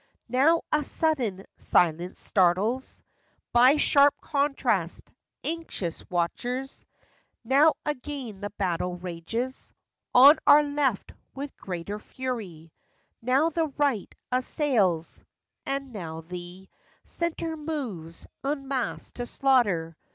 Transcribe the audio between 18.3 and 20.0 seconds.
en masse to slaughter.